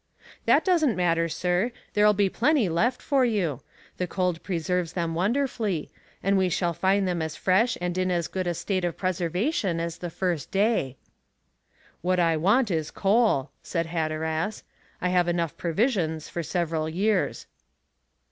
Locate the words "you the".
3.23-4.07